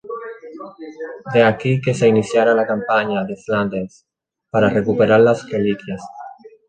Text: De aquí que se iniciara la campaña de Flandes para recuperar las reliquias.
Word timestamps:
De 1.31 1.43
aquí 1.43 1.79
que 1.79 1.93
se 1.93 2.07
iniciara 2.07 2.55
la 2.55 2.65
campaña 2.65 3.23
de 3.23 3.35
Flandes 3.35 4.07
para 4.49 4.67
recuperar 4.71 5.19
las 5.19 5.47
reliquias. 5.47 6.01